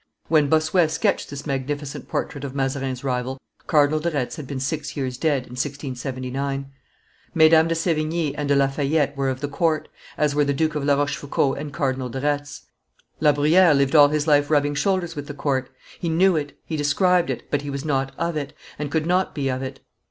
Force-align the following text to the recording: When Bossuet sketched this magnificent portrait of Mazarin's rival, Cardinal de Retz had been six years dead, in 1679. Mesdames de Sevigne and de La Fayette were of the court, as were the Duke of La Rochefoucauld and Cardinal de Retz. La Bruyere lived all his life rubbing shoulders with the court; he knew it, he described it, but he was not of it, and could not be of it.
When 0.29 0.49
Bossuet 0.49 0.89
sketched 0.89 1.29
this 1.29 1.45
magnificent 1.45 2.07
portrait 2.07 2.43
of 2.43 2.55
Mazarin's 2.55 3.03
rival, 3.03 3.39
Cardinal 3.67 3.99
de 3.99 4.09
Retz 4.09 4.35
had 4.37 4.47
been 4.47 4.59
six 4.59 4.97
years 4.97 5.15
dead, 5.15 5.43
in 5.43 5.51
1679. 5.51 6.71
Mesdames 7.35 7.67
de 7.69 7.75
Sevigne 7.75 8.33
and 8.33 8.49
de 8.49 8.55
La 8.55 8.65
Fayette 8.65 9.15
were 9.15 9.29
of 9.29 9.41
the 9.41 9.47
court, 9.47 9.89
as 10.17 10.33
were 10.33 10.43
the 10.43 10.55
Duke 10.55 10.73
of 10.73 10.83
La 10.83 10.95
Rochefoucauld 10.95 11.55
and 11.59 11.71
Cardinal 11.71 12.09
de 12.09 12.19
Retz. 12.19 12.65
La 13.19 13.31
Bruyere 13.31 13.75
lived 13.75 13.95
all 13.95 14.07
his 14.07 14.25
life 14.25 14.49
rubbing 14.49 14.73
shoulders 14.73 15.15
with 15.15 15.27
the 15.27 15.35
court; 15.35 15.69
he 15.99 16.09
knew 16.09 16.35
it, 16.35 16.57
he 16.65 16.75
described 16.75 17.29
it, 17.29 17.43
but 17.51 17.61
he 17.61 17.69
was 17.69 17.85
not 17.85 18.11
of 18.17 18.35
it, 18.35 18.53
and 18.79 18.89
could 18.89 19.05
not 19.05 19.35
be 19.35 19.49
of 19.49 19.61
it. 19.61 19.81